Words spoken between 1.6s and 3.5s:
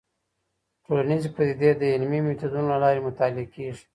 د علمي ميتودونو له لارې مطالعه